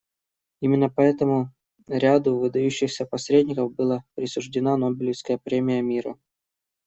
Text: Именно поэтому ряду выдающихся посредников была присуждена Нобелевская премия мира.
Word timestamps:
Именно 0.61 0.89
поэтому 0.89 1.53
ряду 1.87 2.39
выдающихся 2.39 3.05
посредников 3.05 3.75
была 3.75 4.03
присуждена 4.15 4.75
Нобелевская 4.75 5.37
премия 5.37 5.83
мира. 5.83 6.17